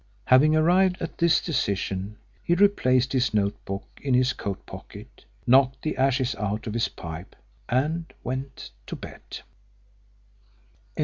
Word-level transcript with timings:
Having 0.25 0.55
arrived 0.55 0.99
at 0.99 1.19
this 1.19 1.39
decision, 1.39 2.17
he 2.43 2.55
replaced 2.55 3.13
his 3.13 3.35
notebook 3.35 3.83
in 4.01 4.15
his 4.15 4.33
coat 4.33 4.65
pocket, 4.65 5.25
knocked 5.45 5.83
the 5.83 5.95
ashes 5.95 6.33
out 6.39 6.65
of 6.65 6.73
his 6.73 6.87
pipe, 6.87 7.35
and 7.69 8.11
went 8.23 8.71
to 8.87 8.95
bed. 8.95 9.21